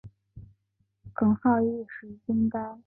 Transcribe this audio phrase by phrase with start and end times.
[1.13, 2.59] 耿浩一时惊呆。